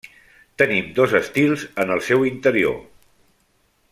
[0.61, 2.75] Tenim dos estils en el seu interior.